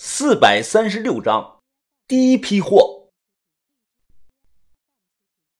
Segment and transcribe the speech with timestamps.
[0.00, 1.60] 四百三十六章，
[2.06, 3.10] 第一批货。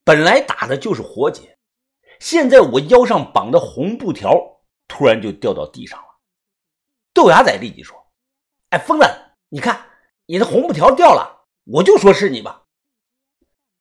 [0.04, 1.58] 本来打的就是活结，
[2.20, 6.06] 现在我腰上绑的红布条突然就掉到地上了。
[7.12, 7.96] 豆芽仔立即说
[8.70, 9.04] ：“哎，疯子，
[9.48, 9.84] 你看
[10.26, 12.62] 你的红布条掉了，我就说是你吧。”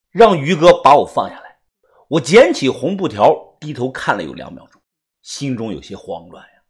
[0.09, 1.59] 让于哥把我放下来。
[2.07, 4.81] 我捡起红布条，低头看了有两秒钟，
[5.21, 6.63] 心中有些慌乱呀。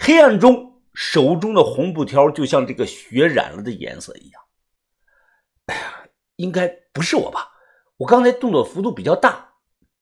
[0.00, 0.77] 黑暗中。
[1.00, 4.42] 手中的红布条就像这个血染了的颜色一样。
[5.66, 7.52] 哎呀，应该不是我吧？
[7.98, 9.54] 我刚才动作幅度比较大，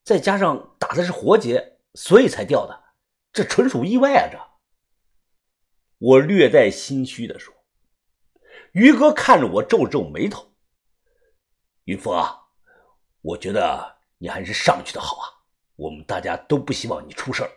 [0.05, 2.85] 再加上打的是活结，所以才掉的。
[3.31, 4.31] 这纯属意外啊！
[4.33, 4.41] 这，
[5.99, 7.55] 我略带心虚的说。
[8.73, 10.51] 于哥看着我，皱皱眉头。
[11.85, 12.41] 于峰啊，
[13.21, 15.29] 我觉得你还是上去的好啊。
[15.77, 17.51] 我们大家都不希望你出事儿。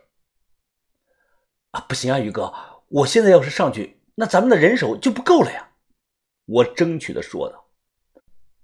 [1.72, 2.54] 啊，不行啊，于哥。
[2.90, 5.70] 我现在要是上去，那咱们的人手就不够了呀！
[6.46, 7.68] 我争取的说道。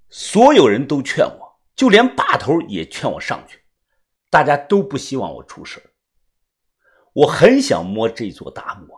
[0.09, 3.59] 所有人都劝我，就连把头也劝我上去，
[4.31, 5.91] 大家都不希望我出事。
[7.13, 8.97] 我很想摸这座大墓。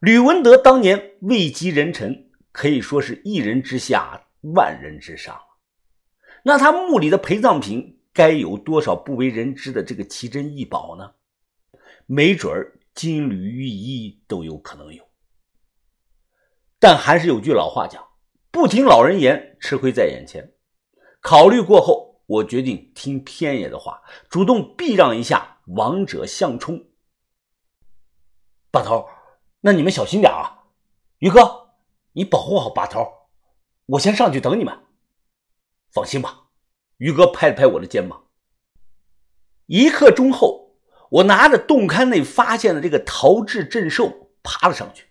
[0.00, 5.40] 吕文德当年位极人臣，可以说是一人之下，万人之上
[6.42, 11.12] 那他墓里的陪葬品该有多少不为人知的这个奇珍异宝呢？
[12.06, 12.80] 没准儿。
[12.94, 15.04] 金缕玉衣都有可能有，
[16.78, 18.06] 但还是有句老话讲
[18.52, 20.54] ：“不听老人言，吃亏在眼前。”
[21.20, 26.90] 考虑过后，我决定听天爷的话，主动避让一下王者相冲。
[28.70, 29.08] 把头，
[29.60, 30.66] 那你们小心点啊！
[31.18, 31.74] 于哥，
[32.12, 33.04] 你保护好把头，
[33.86, 34.84] 我先上去等你们。
[35.90, 36.48] 放心吧，
[36.98, 38.28] 于哥拍了拍我的肩膀。
[39.66, 40.63] 一刻钟后。
[41.14, 45.06] 我拿着洞龛内发现的这个陶制镇兽爬了上去。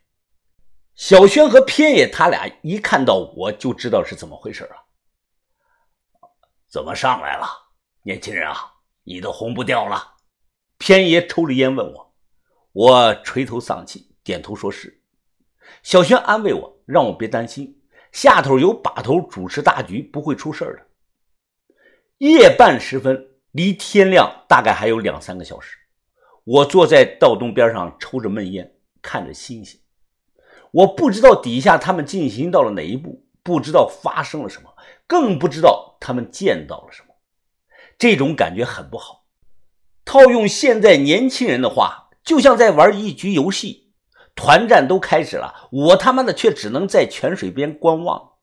[0.95, 4.75] 小轩和偏野他俩一看到我就知道是怎么回事了。
[6.67, 7.47] 怎么上来了，
[8.01, 8.73] 年轻人啊？
[9.03, 10.15] 你的红布掉了？
[10.77, 12.13] 偏爷抽着烟问我。
[12.73, 15.01] 我垂头丧气，点头说是。
[15.83, 17.81] 小轩安慰我，让我别担心，
[18.11, 20.85] 下头有把头主持大局，不会出事的。
[22.17, 25.77] 夜半时分，离天亮大概还有两三个小时。
[26.43, 29.79] 我坐在道东边上抽着闷烟，看着星星。
[30.71, 34.73] 我不知道底下他们进行到了哪一步，不知道发生了什么，
[35.07, 37.09] 更不知道他们见到了什么。
[37.97, 39.25] 这种感觉很不好。
[40.03, 43.93] 套用现在年轻人的话，就像在玩一局游戏，
[44.35, 48.33] 团战都开始了，我他妈的却只能在泉水边观望。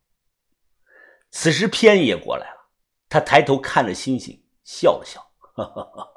[1.31, 2.69] 此时偏爷过来了，
[3.09, 5.21] 他抬头看着星星，笑了笑，
[5.55, 6.09] 哈哈哈。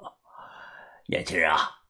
[1.07, 1.83] 年轻人啊，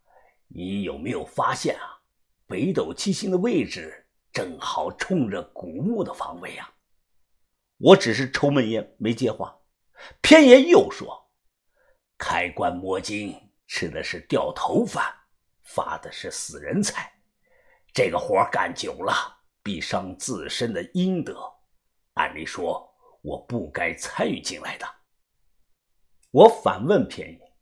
[0.47, 2.01] 你有没有发现啊？
[2.45, 6.73] 北斗七星的位置正好冲着古墓的方位啊！
[7.77, 9.57] 我只是抽闷烟，没接话。
[10.21, 11.31] 偏爷又说
[12.17, 15.13] ：“开棺摸金，吃的是掉头饭，
[15.63, 17.11] 发的是死人财。
[17.93, 19.13] 这个活干久了，
[19.61, 21.41] 必伤自身的阴德。
[22.13, 24.85] 按理说，我不该参与进来的。”
[26.31, 27.53] 我反问偏爷：“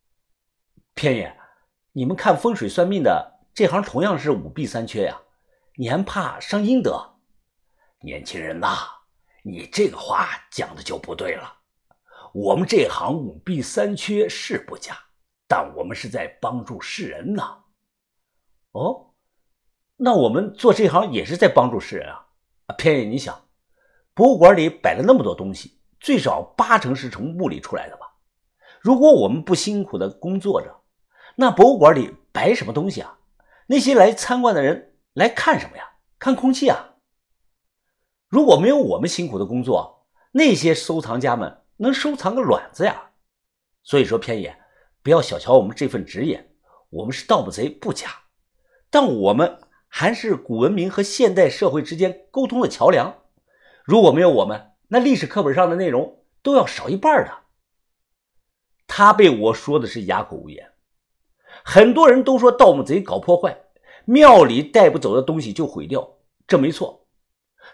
[0.95, 1.37] 偏爷。”
[1.93, 5.19] 你们看风水算命的这行同样是五弊三缺呀，
[5.75, 7.15] 你还怕伤阴德？
[7.99, 8.77] 年轻人呐，
[9.43, 11.53] 你这个话讲的就不对了。
[12.33, 14.97] 我们这行五弊三缺是不假，
[15.49, 17.43] 但我们是在帮助世人呢。
[18.71, 19.11] 哦，
[19.97, 22.25] 那我们做这行也是在帮助世人啊。
[22.77, 23.37] 偏爷，你想，
[24.13, 28.13] 博物馆里摆了那么多东西，最少八成是从墓里出来的吧？
[28.79, 30.80] 如果我们不辛苦的工作着。
[31.35, 33.17] 那博物馆里摆什么东西啊？
[33.67, 35.83] 那些来参观的人来看什么呀？
[36.19, 36.95] 看空气啊！
[38.27, 43.11] 如果没有我们辛苦的工作，那些收藏家们能收藏个卵子呀！
[43.83, 44.55] 所以说，偏爷
[45.01, 46.51] 不要小瞧我们这份职业，
[46.89, 48.09] 我们是盗墓贼不假，
[48.89, 53.23] 但我们还是古文明和现代社会之间沟通的桥梁。
[53.83, 57.33] 如果没有我们，那历史课本上的内容都要少一半的。
[58.85, 60.70] 他被我说的是哑口无言。
[61.63, 63.57] 很多人都说盗墓贼搞破坏，
[64.05, 66.17] 庙里带不走的东西就毁掉，
[66.47, 67.07] 这没错。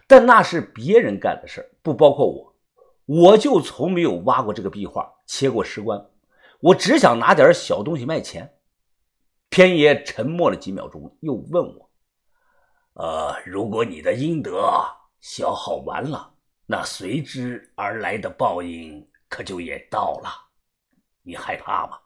[0.08, 2.54] 但那是别人干的事不包括我。
[3.06, 6.10] 我就从没有挖过这个壁画，切过石棺，
[6.60, 8.54] 我只想拿点小东西卖钱。
[9.50, 11.90] 天爷沉默了几秒钟，又问我
[12.96, 14.70] ：“呃，如果你的阴德
[15.22, 16.34] 消耗完了，
[16.66, 20.30] 那随之而来的报应可就也到了，
[21.24, 21.98] 你害怕吗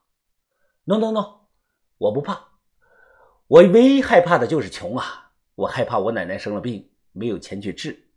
[0.86, 1.41] ？”“No No No。”
[2.02, 2.48] 我不怕，
[3.46, 5.34] 我唯一害怕的就是穷啊！
[5.54, 8.08] 我害怕我奶奶生了病，没有钱去治。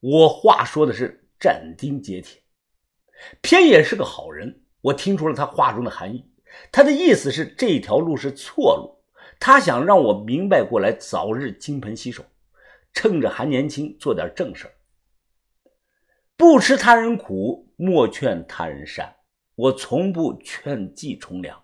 [0.00, 2.42] 我话说的是斩钉截铁。
[3.40, 6.30] 偏也是个好人，我听出了他话中的含义。
[6.70, 9.02] 他的意思是这条路是错路，
[9.40, 12.22] 他想让我明白过来，早日金盆洗手，
[12.92, 14.70] 趁着还年轻做点正事
[16.36, 19.16] 不吃他人苦，莫劝他人善。
[19.54, 21.63] 我从不劝计从良，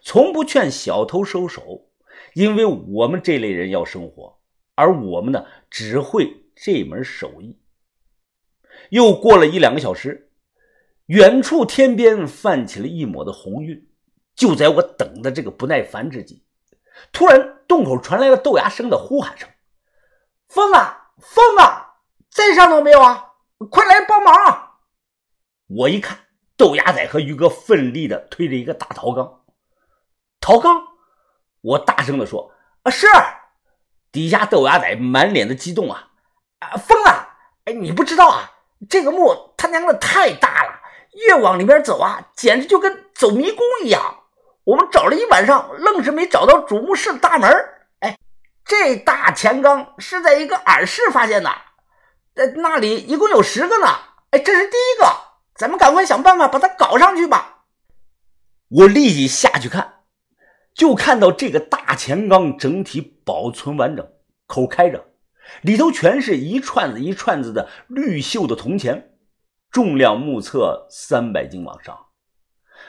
[0.00, 1.88] 从不劝小偷收手，
[2.34, 4.38] 因为我们这类人要生活，
[4.74, 7.58] 而我们呢，只会这门手艺。
[8.90, 10.30] 又过了一两个小时，
[11.06, 13.88] 远处天边泛起了一抹的红晕。
[14.34, 16.44] 就在我等的这个不耐烦之际，
[17.12, 19.46] 突然洞口传来了豆芽声的呼喊声
[20.48, 21.96] ：“风啊，风啊，
[22.30, 23.32] 在上头没有啊？
[23.70, 24.78] 快来帮忙！”
[25.68, 26.18] 我一看，
[26.56, 29.39] 豆芽仔和于哥奋力的推着一个大陶缸。
[30.40, 30.82] 陶刚，
[31.60, 32.50] 我大声的说
[32.82, 33.06] ：“啊，是！”
[34.10, 36.08] 底下豆芽仔满脸的激动啊！
[36.58, 37.28] 啊，疯了！
[37.66, 38.50] 哎，你不知道啊，
[38.88, 40.80] 这个墓他娘的太大了，
[41.12, 44.24] 越往里边走啊，简直就跟走迷宫一样。
[44.64, 47.48] 我们找了一晚上，愣是没找到主墓室的大门。
[48.00, 48.18] 哎，
[48.64, 51.50] 这大钱缸是在一个耳室发现的，
[52.34, 53.86] 在那里一共有十个呢。
[54.30, 55.06] 哎，这是第一个，
[55.54, 57.64] 咱们赶快想办法把它搞上去吧。
[58.70, 59.99] 我立即下去看，
[60.74, 64.12] 就看到这个大钱缸整体保存完整，
[64.46, 65.04] 口开着，
[65.62, 69.18] 里头全是一串子一串子的绿锈的铜钱，
[69.70, 72.06] 重量目测三百斤往上。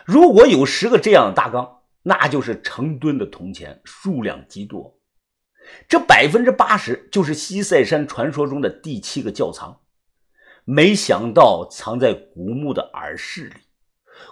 [0.06, 4.98] 如果有十个这样的大缸，那就是成吨的铜钱，数量极多。
[5.88, 9.82] 这百分之八十就是西塞山传说中的第七个窖藏。
[10.64, 13.56] 没想到藏在古墓的耳室里，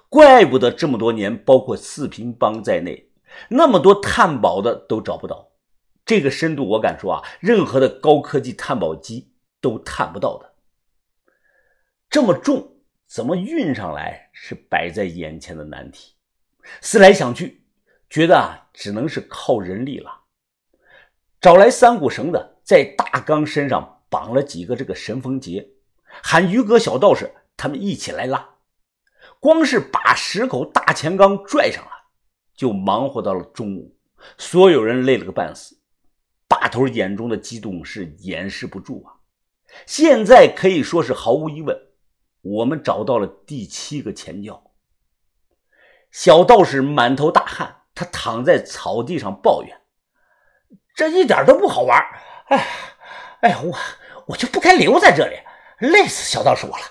[0.10, 3.09] 怪不得这么多年，包括四平帮在内，
[3.50, 5.52] 那么多探宝的都找不到。
[6.06, 10.54] 这个深度，我敢说啊，任何的高科技探宝机都探不到的。
[12.10, 12.76] 这么重。
[13.12, 16.14] 怎么运上来是摆在眼前的难题，
[16.80, 17.64] 思来想去，
[18.08, 20.26] 觉得啊，只能是靠人力了。
[21.42, 25.68] 找来三股绳子，在大缸身上绑了几个这个神风结，
[26.22, 28.48] 喊于哥、小道士他们一起来拉。
[29.40, 31.92] 光是把十口大钱缸拽上来，
[32.60, 33.96] 就忙活到了中午，
[34.38, 35.80] 所有人累了个半死。
[36.46, 39.16] 把头眼中的激动是掩饰不住啊！
[39.86, 41.78] 现在可以说是毫无疑问。
[42.42, 44.62] 我们找到了第七个前窖。
[46.12, 49.80] 小道士满头大汗，他躺在草地上抱怨
[50.94, 51.98] ：“这一点都不好玩！
[52.48, 52.68] 哎，
[53.40, 53.78] 哎呀，我
[54.28, 55.38] 我就不该留在这里，
[55.88, 56.84] 累死小道士我了。”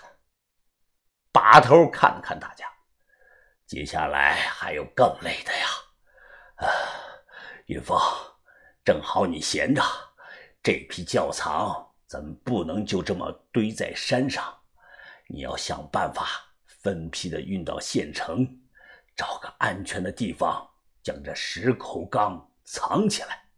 [1.31, 2.65] 把头看了看大家，
[3.69, 5.67] 接下来还有更累的呀。
[6.55, 6.67] 啊，
[7.67, 8.01] 云峰，
[8.83, 9.83] 正好你闲着，
[10.63, 14.43] 这批窖藏咱们不能就这么堆在山上。
[15.27, 16.27] 你要想办法
[16.65, 18.49] 分批的运到县城，
[19.15, 20.67] 找个安全的地方
[21.03, 23.51] 将这十口缸藏起来。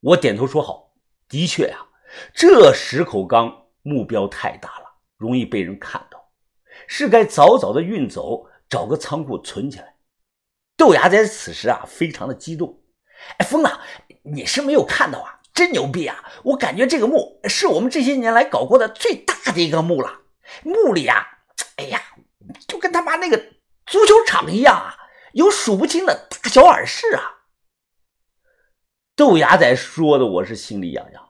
[0.00, 0.90] 我点头说好。
[1.28, 1.86] 的确呀，
[2.34, 4.86] 这十口缸目标太大了，
[5.18, 6.30] 容易被人看到，
[6.86, 9.96] 是该早早的运走，找个仓库存起来。
[10.78, 12.80] 豆芽仔此时啊，非常的激动。
[13.36, 13.82] 哎，疯了，
[14.22, 16.24] 你是没有看到啊，真牛逼啊！
[16.42, 20.22] 我感觉这个墓是我们这些年来搞过的最大的一个墓了。
[20.64, 21.22] 墓里啊，
[21.76, 22.00] 哎呀，
[22.66, 23.36] 就跟他妈那个
[23.84, 24.96] 足球场一样啊，
[25.34, 27.44] 有数不清的大小耳饰啊。
[29.14, 31.28] 豆芽仔说的，我是心里痒痒。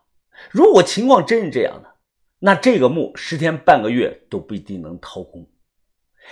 [0.52, 1.96] 如果情况真是这样的，
[2.38, 5.44] 那这个墓十天半个月都不一定能掏空。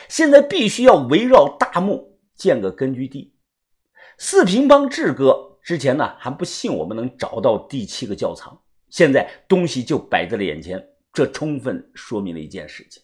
[0.09, 3.35] 现在必须要围绕大墓建个根据地。
[4.18, 10.88] 四平帮志哥之前呢还不信我们能找到第七个窖藏，现在东西就摆在了眼前。
[11.12, 13.02] 这充分说明了一件事情：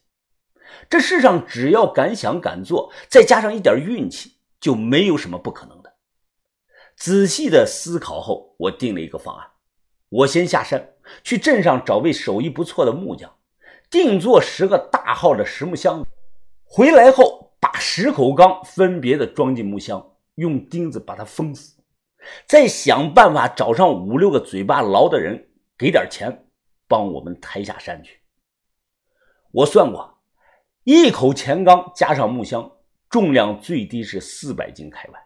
[0.88, 5.92] 这世上只要敢想敢做，再加上一点运气，就没有什么不可能的。
[6.96, 9.48] 仔细的思考后，我定了一个方案：
[10.08, 13.36] 我先下山去镇上找位手艺不错的木匠，
[13.90, 16.08] 定做十个大号的实木箱子。
[16.68, 21.80] 回来后，把十口缸分别的装进木箱，用钉子把它封死，
[22.46, 26.42] 再想办法找上五六个嘴巴牢的人，给点钱。
[26.88, 28.20] 帮我们抬下山去。
[29.50, 30.20] 我算过，
[30.84, 32.70] 一口钱缸加上木箱，
[33.10, 35.18] 重量最低是四百斤开外。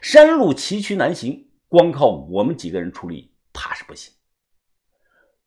[0.00, 4.12] 山路崎岖难行，光靠我们几个人出力，怕是不行。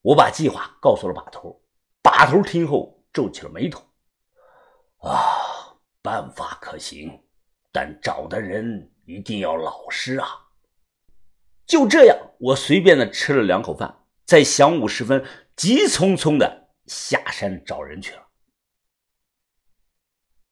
[0.02, 1.62] 我把计划告诉了把头，
[2.02, 3.84] 把头听后皱起了眉头。
[5.04, 7.22] 啊，办法可行，
[7.72, 10.28] 但找的人一定要老实啊。
[11.66, 13.94] 就这样，我随便的吃了两口饭。
[14.26, 15.24] 在晌午时分
[15.56, 18.23] 急匆匆的下山找人去了。